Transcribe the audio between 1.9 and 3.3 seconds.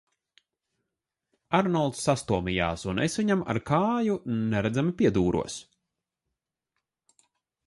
sastomījās un es